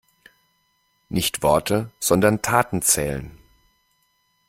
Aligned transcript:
Nicht 1.09 1.43
Worte, 1.43 1.91
sondern 1.99 2.41
Taten 2.41 2.81
zählen. 2.81 3.37